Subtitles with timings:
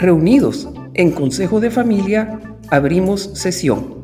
[0.00, 2.40] Reunidos en Consejo de Familia,
[2.70, 4.02] abrimos sesión.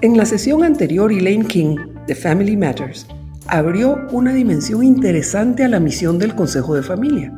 [0.00, 1.76] En la sesión anterior, Elaine King,
[2.06, 3.08] de Family Matters,
[3.48, 7.36] abrió una dimensión interesante a la misión del Consejo de Familia.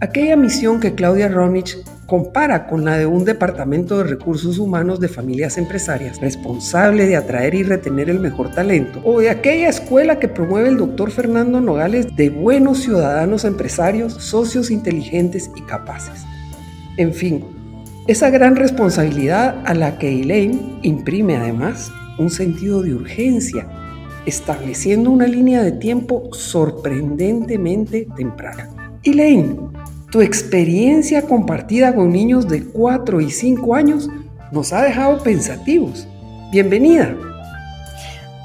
[0.00, 5.08] Aquella misión que Claudia Ronich compara con la de un departamento de recursos humanos de
[5.08, 10.28] familias empresarias responsable de atraer y retener el mejor talento, o de aquella escuela que
[10.28, 16.24] promueve el doctor Fernando Nogales de buenos ciudadanos empresarios, socios inteligentes y capaces.
[17.00, 17.42] En fin,
[18.08, 23.66] esa gran responsabilidad a la que Elaine imprime además un sentido de urgencia,
[24.26, 28.68] estableciendo una línea de tiempo sorprendentemente temprana.
[29.02, 29.56] Elaine,
[30.10, 34.10] tu experiencia compartida con niños de 4 y 5 años
[34.52, 36.06] nos ha dejado pensativos.
[36.52, 37.16] Bienvenida.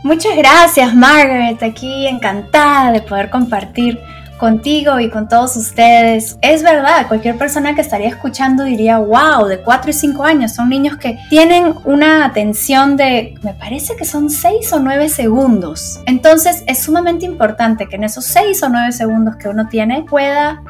[0.05, 3.99] Muchas gracias Margaret, aquí encantada de poder compartir
[4.37, 6.37] contigo y con todos ustedes.
[6.41, 10.69] Es verdad, cualquier persona que estaría escuchando diría, wow, de 4 y 5 años, son
[10.69, 16.01] niños que tienen una atención de, me parece que son 6 o 9 segundos.
[16.05, 20.61] Entonces es sumamente importante que en esos 6 o 9 segundos que uno tiene pueda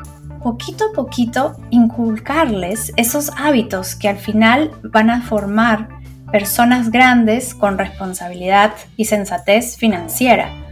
[0.43, 5.89] poquito a poquito inculcarles esos hábitos que al final van a formar
[6.31, 10.64] personas grandes con responsabilidad y sensatez financiera.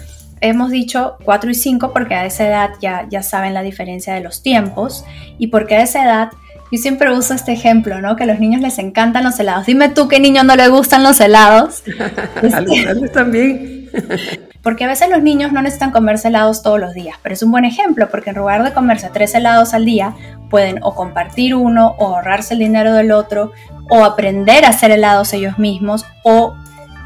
[0.44, 4.19] Hemos dicho 4 y 5 porque a esa edad ya, ya saben la diferencia de
[4.19, 5.05] los tiempos
[5.38, 6.31] y porque a esa edad
[6.69, 8.17] yo siempre uso este ejemplo, ¿no?
[8.17, 9.67] Que a los niños les encantan los helados.
[9.67, 11.83] Dime tú qué niño no le gustan los helados.
[12.53, 13.89] a los grandes también.
[14.61, 17.52] Porque a veces los niños no necesitan comerse helados todos los días, pero es un
[17.52, 20.16] buen ejemplo porque en lugar de comerse tres helados al día,
[20.50, 23.52] pueden o compartir uno o ahorrarse el dinero del otro
[23.89, 26.55] o aprender a hacer helados ellos mismos o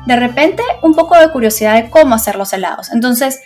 [0.08, 2.92] de repente un poco de curiosidad de cómo hacer los helados.
[2.92, 3.42] Entonces,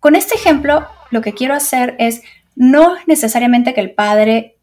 [0.00, 2.22] con este ejemplo, lo que quiero hacer es
[2.54, 4.58] no necesariamente que el padre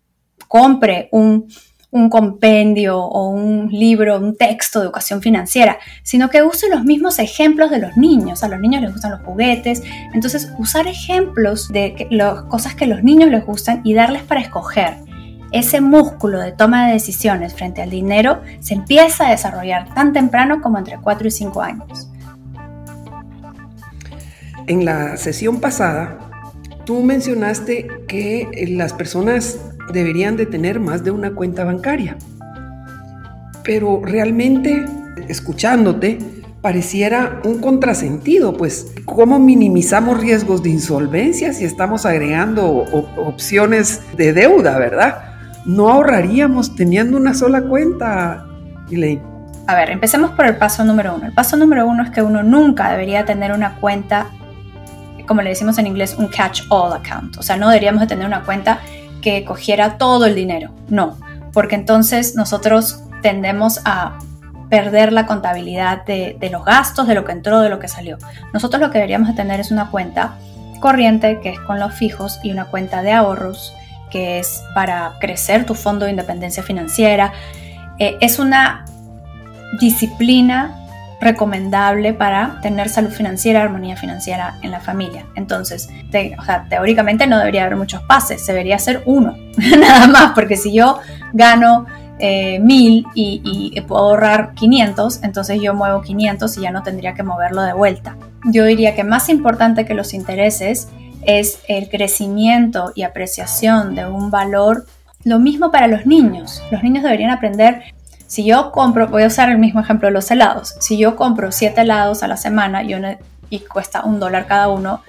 [0.48, 1.48] compre un
[1.92, 7.20] un compendio o un libro, un texto de educación financiera, sino que use los mismos
[7.20, 8.44] ejemplos de los niños.
[8.44, 12.88] A los niños les gustan los juguetes, entonces usar ejemplos de las cosas que a
[12.88, 15.11] los niños les gustan y darles para escoger.
[15.52, 20.62] Ese músculo de toma de decisiones frente al dinero se empieza a desarrollar tan temprano
[20.62, 22.10] como entre 4 y 5 años.
[24.68, 26.20] En la sesión pasada,
[26.86, 29.60] tú mencionaste que las personas
[29.92, 32.16] deberían de tener más de una cuenta bancaria.
[33.64, 34.86] Pero realmente,
[35.28, 36.20] escuchándote,
[36.62, 42.86] pareciera un contrasentido, pues ¿cómo minimizamos riesgos de insolvencia si estamos agregando
[43.18, 45.31] opciones de deuda, verdad?
[45.66, 48.46] No ahorraríamos teniendo una sola cuenta,
[48.90, 49.22] Elaine.
[49.68, 51.28] A ver, empecemos por el paso número uno.
[51.28, 54.28] El paso número uno es que uno nunca debería tener una cuenta,
[55.28, 57.38] como le decimos en inglés, un catch-all account.
[57.38, 58.80] O sea, no deberíamos de tener una cuenta
[59.22, 61.18] que cogiera todo el dinero, no,
[61.54, 64.18] porque entonces nosotros tendemos a
[64.70, 68.18] perder la contabilidad de, los gastos, de lo que entró, de lo que salió.
[68.54, 70.36] Nosotros lo que deberíamos de tener es una cuenta
[70.80, 73.76] corriente, que es con los fijos, y una cuenta de ahorros,
[74.12, 77.34] que es para crecer tu fondo de independencia financiera.
[77.98, 78.86] Eh, es una
[79.80, 80.78] disciplina
[81.22, 85.28] recomendable para tener salud financiera, armonía financiera en la familia.
[85.36, 85.88] Entonces,
[86.70, 89.38] teóricamente no debería haber muchos pases, se debería hacer uno,
[89.80, 91.00] nada más, porque si yo
[91.32, 91.86] gano
[92.18, 97.24] eh, mil y, puedo ahorrar 500, entonces yo muevo 500 y ya no tendría que
[97.24, 98.16] moverlo de vuelta.
[98.46, 100.88] Yo diría que más importante que los intereses
[101.26, 104.86] es el crecimiento y apreciación de un valor.
[105.24, 106.62] Lo mismo para los niños.
[106.72, 107.84] Los niños deberían aprender
[108.32, 111.52] si yo compro, voy a usar el mismo ejemplo de los helados, si yo compro
[111.52, 112.96] 7 helados a la semana y,
[113.50, 115.02] y cuesta un dólar cada uno,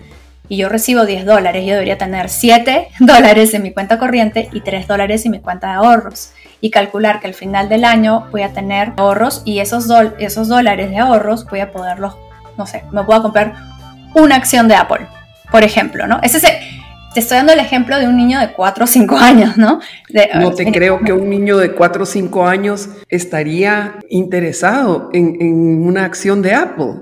[0.48, 4.60] y yo recibo 10 dólares, yo debería tener 7 dólares en mi cuenta corriente y
[4.60, 6.32] 3 dólares en mi cuenta de ahorros.
[6.60, 9.86] Y calcular que al final del año voy a tener ahorros y esos,
[10.18, 12.16] esos dólares de ahorros voy a poderlos,
[12.58, 13.54] no sé, me puedo comprar
[14.16, 15.06] una acción de Apple,
[15.52, 16.18] por ejemplo, ¿no?
[16.22, 16.44] Ese es
[17.12, 19.80] te estoy dando el ejemplo de un niño de 4 o 5 años, ¿no?
[20.34, 26.04] no te creo que un niño de 4 o 5 años estaría interesado en, una
[26.04, 26.94] acción de Apple.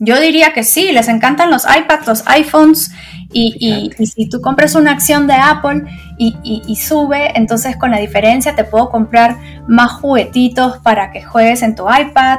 [0.00, 2.92] Yo diría que sí, les encantan los iPads, los iPhones,
[3.30, 5.82] y, si tú compras una acción de Apple
[6.16, 9.36] y, sube, entonces con la diferencia te puedo comprar
[9.66, 12.38] más juguetitos para que juegues en tu iPad.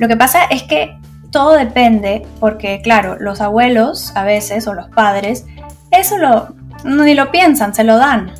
[0.00, 0.96] Lo que pasa es que
[1.34, 5.44] todo depende, porque claro, los abuelos a veces o los padres
[5.90, 6.54] eso lo,
[6.84, 8.30] ni lo piensan, se lo dan.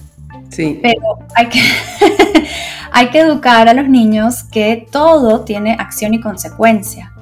[0.51, 0.79] Sí.
[0.81, 1.61] Pero hay que,
[2.93, 7.13] hay que educar a los niños que todo tiene acción y consecuencia.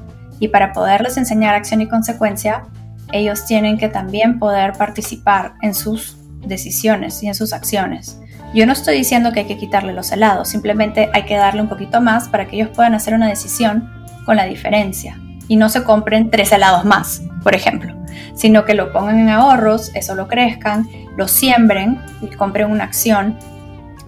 [0.40, 2.64] Y para poderles enseñar acción y consecuencia,
[3.10, 8.18] ellos tienen que también poder participar en sus decisiones y en sus acciones.
[8.54, 11.70] Yo no estoy diciendo que hay que quitarle los helados, simplemente hay que darle un
[11.70, 13.90] poquito más para que ellos puedan hacer una decisión
[14.26, 15.16] con la diferencia
[15.48, 17.94] y no se compren tres helados más, por ejemplo,
[18.34, 23.38] sino que lo pongan en ahorros, eso lo crezcan, lo siembren y compren una acción,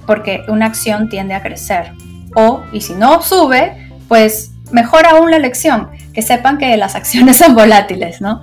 [0.07, 1.93] porque una acción tiende a crecer.
[2.35, 7.37] O, y si no sube, pues mejor aún la elección, que sepan que las acciones
[7.39, 8.43] son volátiles, ¿no?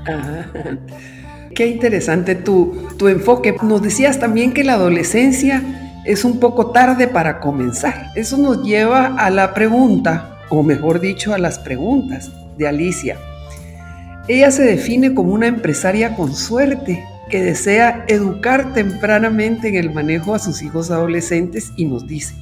[1.55, 3.55] Qué interesante tu, tu enfoque.
[3.61, 5.61] Nos decías también que la adolescencia
[6.05, 8.07] es un poco tarde para comenzar.
[8.15, 13.17] Eso nos lleva a la pregunta, o mejor dicho, a las preguntas de Alicia.
[14.27, 20.35] Ella se define como una empresaria con suerte que desea educar tempranamente en el manejo
[20.35, 22.35] a sus hijos adolescentes y nos dice,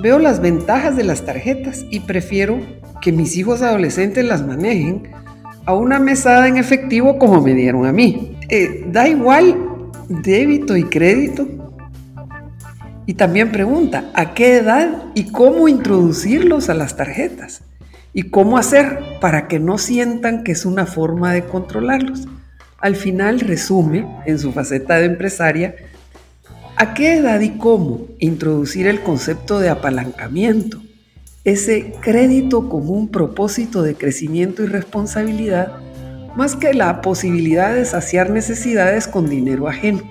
[0.00, 2.60] veo las ventajas de las tarjetas y prefiero
[3.00, 5.08] que mis hijos adolescentes las manejen
[5.66, 8.36] a una mesada en efectivo como me dieron a mí.
[8.48, 9.54] Eh, da igual
[10.08, 11.46] débito y crédito.
[13.06, 17.62] Y también pregunta, ¿a qué edad y cómo introducirlos a las tarjetas?
[18.18, 22.26] ¿Y cómo hacer para que no sientan que es una forma de controlarlos?
[22.80, 25.76] Al final resume, en su faceta de empresaria,
[26.74, 30.82] a qué edad y cómo introducir el concepto de apalancamiento,
[31.44, 35.74] ese crédito como un propósito de crecimiento y responsabilidad,
[36.34, 40.02] más que la posibilidad de saciar necesidades con dinero ajeno.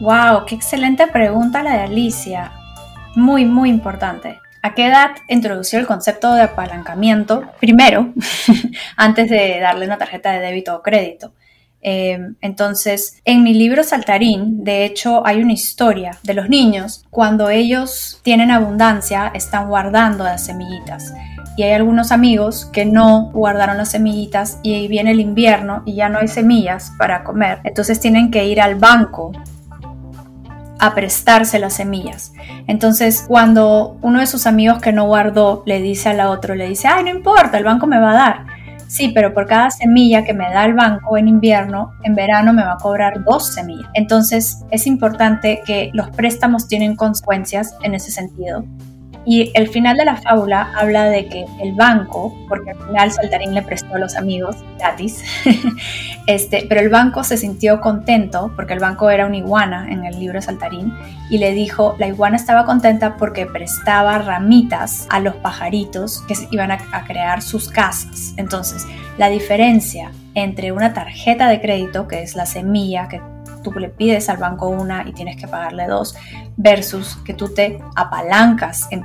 [0.00, 0.46] ¡Wow!
[0.48, 2.50] ¡Qué excelente pregunta la de Alicia!
[3.14, 4.40] Muy, muy importante.
[4.64, 7.44] ¿A qué edad introducir el concepto de apalancamiento?
[7.60, 8.14] Primero,
[8.96, 11.34] antes de darle una tarjeta de débito o crédito.
[11.82, 17.04] Eh, entonces, en mi libro Saltarín, de hecho, hay una historia de los niños.
[17.10, 21.12] Cuando ellos tienen abundancia, están guardando las semillitas.
[21.58, 26.08] Y hay algunos amigos que no guardaron las semillitas y viene el invierno y ya
[26.08, 27.58] no hay semillas para comer.
[27.64, 29.32] Entonces tienen que ir al banco
[30.78, 32.32] a prestarse las semillas.
[32.66, 36.68] Entonces, cuando uno de sus amigos que no guardó le dice a la otro, le
[36.68, 38.46] dice, ay, no importa, el banco me va a dar.
[38.86, 42.64] Sí, pero por cada semilla que me da el banco en invierno, en verano me
[42.64, 43.90] va a cobrar dos semillas.
[43.94, 48.64] Entonces, es importante que los préstamos tienen consecuencias en ese sentido
[49.26, 53.54] y el final de la fábula habla de que el banco, porque al final Saltarín
[53.54, 55.22] le prestó a los amigos gratis,
[56.26, 60.18] este, pero el banco se sintió contento, porque el banco era una iguana en el
[60.18, 60.92] libro Saltarín,
[61.30, 66.70] y le dijo, la iguana estaba contenta porque prestaba ramitas a los pajaritos que iban
[66.70, 68.34] a, a crear sus casas.
[68.36, 68.86] Entonces,
[69.16, 73.20] la diferencia entre una tarjeta de crédito, que es la semilla que
[73.64, 76.14] tú le pides al banco una y tienes que pagarle dos,
[76.56, 79.02] versus que tú te apalancas en,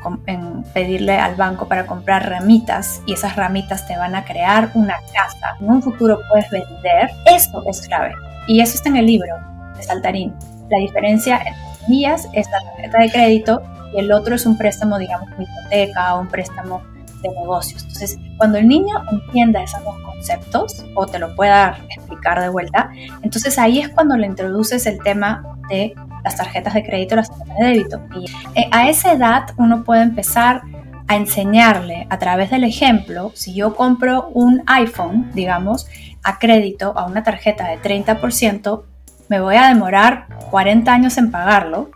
[0.74, 5.56] pedirle al banco para comprar ramitas y esas ramitas te van a crear una casa.
[5.60, 7.10] En un futuro puedes vender.
[7.26, 8.14] Eso es clave.
[8.48, 9.34] Y eso está en el libro
[9.76, 10.36] de Saltarín.
[10.70, 13.64] La diferencia entre mías es la tarjeta de crédito
[13.94, 16.82] y el otro es un préstamo, digamos, una hipoteca o un préstamo
[17.22, 17.84] de negocios.
[17.84, 22.92] Entonces, cuando el niño entienda esos dos conceptos o te lo pueda explicar de vuelta,
[23.22, 25.94] entonces ahí es cuando le introduces el tema de
[26.24, 28.02] las tarjetas de crédito, las tarjetas de débito.
[28.16, 28.26] Y
[28.60, 30.62] eh, a esa edad uno puede empezar
[31.08, 35.88] a enseñarle a través del ejemplo, si yo compro un iPhone, digamos,
[36.24, 38.84] a crédito a una tarjeta de 30%,
[39.28, 41.90] me voy a demorar 40 años en pagarlo,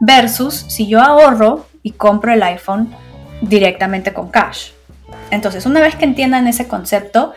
[0.00, 2.94] versus si yo ahorro y compro el iPhone
[3.40, 4.70] directamente con cash.
[5.30, 7.32] Entonces, una vez que entiendan ese concepto,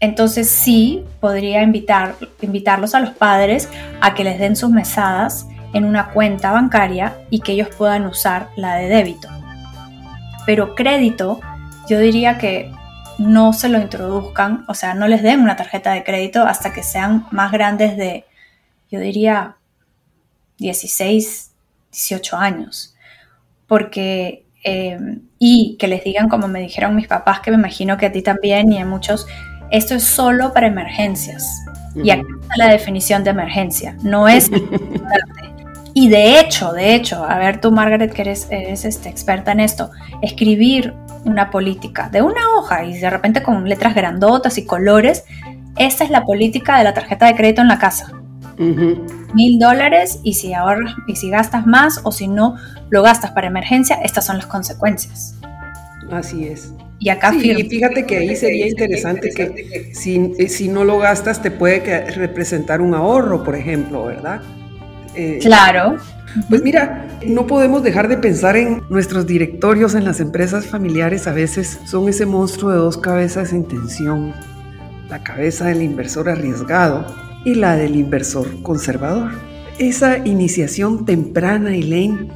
[0.00, 3.68] entonces sí podría invitar, invitarlos a los padres
[4.00, 8.48] a que les den sus mesadas en una cuenta bancaria y que ellos puedan usar
[8.56, 9.28] la de débito.
[10.46, 11.40] Pero crédito,
[11.88, 12.72] yo diría que
[13.18, 16.82] no se lo introduzcan, o sea, no les den una tarjeta de crédito hasta que
[16.82, 18.24] sean más grandes de,
[18.90, 19.56] yo diría,
[20.56, 21.50] 16,
[21.92, 22.94] 18 años.
[23.66, 24.98] Porque eh,
[25.38, 28.22] y que les digan, como me dijeron mis papás, que me imagino que a ti
[28.22, 29.26] también y a muchos,
[29.70, 31.46] esto es solo para emergencias.
[31.96, 34.50] Y aquí está la definición de emergencia, no es...
[35.94, 39.90] y de hecho, de hecho, a ver tú Margaret, que eres, este, experta en esto,
[40.22, 45.24] escribir una política de una hoja y de repente con letras grandotas y colores,
[45.76, 48.12] esa es la política de la tarjeta de crédito en la casa
[49.34, 52.56] mil dólares y si ahorras y si gastas más o si no
[52.90, 55.34] lo gastas para emergencia, estas son las consecuencias.
[56.10, 56.72] Así es.
[56.98, 60.98] Y acá sí, y fíjate que ahí sería interesante que si, eh, si no lo
[60.98, 64.42] gastas te puede representar un ahorro, por ejemplo, ¿verdad?
[65.14, 65.96] Eh, claro.
[66.48, 71.26] Pues mira, no podemos dejar de pensar en nuestros directorios en las empresas familiares.
[71.26, 74.34] A veces son ese monstruo de dos cabezas en tensión.
[75.08, 79.32] La cabeza del inversor arriesgado y la del inversor conservador.
[79.78, 82.28] esa iniciación temprana, Elaine,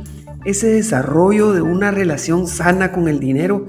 [0.46, 3.66] ese desarrollo de una relación sana con el dinero,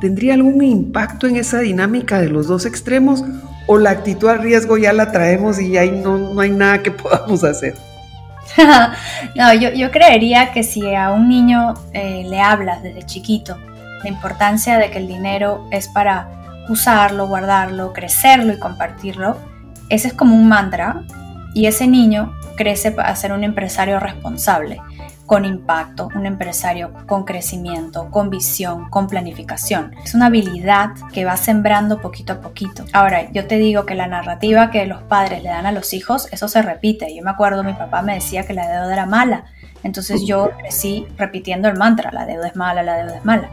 [0.00, 3.24] ¿tendría algún impacto en esa dinámica de los dos extremos?
[3.66, 6.90] ¿O la actitud al riesgo ya la traemos y ya no, no hay nada que
[6.90, 7.74] podamos hacer?
[9.36, 13.56] no, yo, creería que si a un niño eh, le hablas desde chiquito
[14.02, 16.28] la importancia de que el dinero es para
[16.68, 19.38] usarlo, guardarlo, crecerlo y compartirlo,
[19.94, 21.02] ese es como un mantra
[21.54, 24.80] y ese niño crece para ser un empresario responsable
[25.26, 29.94] con impacto, un empresario con crecimiento, con visión, con planificación.
[30.04, 32.84] Es una habilidad que va sembrando poquito a poquito.
[32.92, 36.28] Ahora, yo te digo que la narrativa que los padres le dan a los hijos,
[36.30, 37.14] eso se repite.
[37.14, 39.44] Yo me acuerdo, mi papá me decía que la deuda era mala.
[39.82, 43.50] Entonces yo crecí repitiendo el mantra, la deuda es mala, la deuda es mala.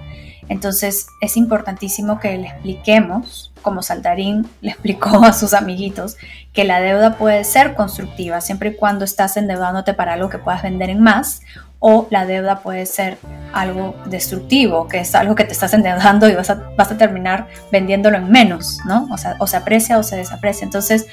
[0.50, 6.18] Entonces es importantísimo que le expliquemos, como Saltarín le explicó a sus amiguitos,
[6.54, 10.64] que la deuda puede ser constructiva siempre y cuando estás endeudándote para algo que puedas
[10.64, 11.42] vender en más
[11.84, 13.18] o la deuda puede ser
[13.54, 18.30] algo destructivo, que es algo que te estás endeudando y vas a, terminar vendiéndolo en
[18.30, 19.08] menos, ¿no?
[19.12, 20.64] O sea, o se aprecia o se desaprecia.
[20.64, 21.08] Entonces,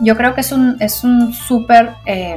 [0.00, 1.94] yo creo que es un, es un súper...
[2.04, 2.36] Eh,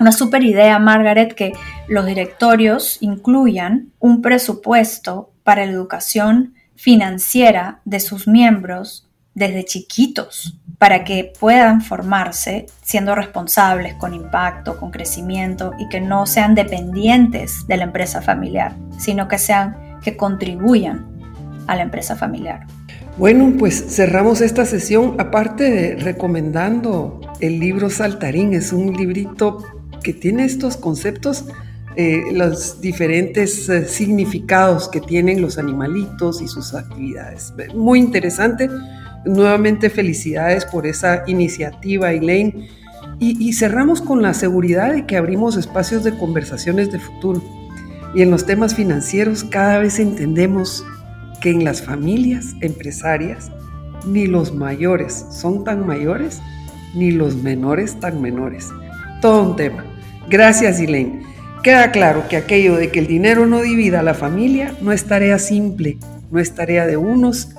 [0.00, 1.52] una super idea, Margaret, que
[1.86, 11.04] los directorios incluyan un presupuesto para la educación financiera de sus miembros desde chiquitos para
[11.04, 17.76] que puedan formarse siendo responsables, con impacto, con crecimiento y que no sean dependientes de
[17.76, 21.06] la empresa familiar, sino que sean que contribuyan
[21.66, 22.66] a la empresa familiar.
[23.18, 29.62] Bueno, pues cerramos esta sesión aparte de recomendando el libro Saltarín, es un librito
[30.02, 31.44] que tiene estos conceptos
[31.96, 37.52] eh, los diferentes eh, significados que tienen los animalitos y sus actividades.
[37.74, 38.70] Muy interesante.
[39.24, 42.68] Nuevamente felicidades por esa iniciativa, Elaine.
[43.18, 47.42] Y, y cerramos con la seguridad de que abrimos espacios de conversaciones de futuro.
[48.14, 50.84] Y en los temas financieros cada vez entendemos
[51.40, 53.50] que en las familias empresarias
[54.06, 56.40] ni los mayores son tan mayores,
[56.94, 58.68] ni los menores tan menores.
[59.20, 59.84] Todo un tema.
[60.28, 61.22] Gracias, Elaine.
[61.62, 65.04] Queda claro que aquello de que el dinero no divida a la familia no es
[65.04, 65.98] tarea simple,
[66.30, 67.50] no es tarea de unos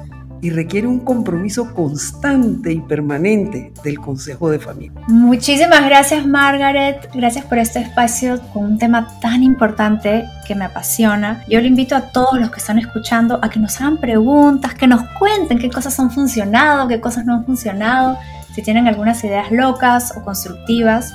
[0.41, 4.99] y requiere un compromiso constante y permanente del Consejo de Familia.
[5.07, 11.43] Muchísimas gracias Margaret, gracias por este espacio con un tema tan importante que me apasiona.
[11.47, 14.87] Yo le invito a todos los que están escuchando a que nos hagan preguntas, que
[14.87, 18.17] nos cuenten qué cosas han funcionado, qué cosas no han funcionado,
[18.55, 21.13] si tienen algunas ideas locas o constructivas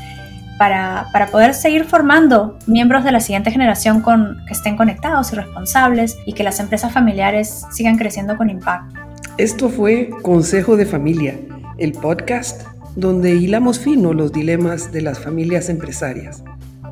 [0.59, 4.03] para, poder seguir formando miembros de la siguiente generación
[4.47, 9.01] que estén conectados y responsables y que las empresas familiares sigan creciendo con impacto.
[9.39, 11.39] Esto fue Consejo de Familia,
[11.79, 16.43] el podcast donde hilamos fino los dilemas de las familias empresarias.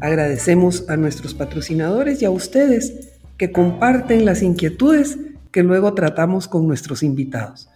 [0.03, 5.19] Agradecemos a nuestros patrocinadores y a ustedes que comparten las inquietudes
[5.51, 7.71] que luego tratamos con nuestros invitados.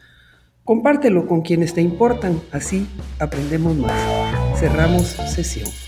[0.64, 2.86] Compártelo con quienes te importan, así
[3.18, 4.37] aprendemos más.
[4.58, 5.87] Cerramos sesión.